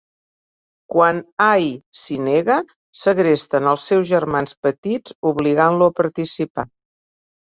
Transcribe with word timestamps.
Quan 0.91 1.17
Hai 1.47 1.65
s'hi 2.03 2.15
nega, 2.27 2.55
segresten 3.01 3.69
els 3.73 3.83
seus 3.91 4.07
germans 4.13 4.55
petits, 4.69 5.15
obligant-lo 5.33 5.91
a 5.95 5.95
participar. 6.01 6.67